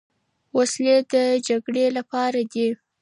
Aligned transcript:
وسلې 0.57 0.95
د 1.11 1.15
جګړې 1.47 1.85
لپاره 1.97 2.39
دي. 2.53 2.67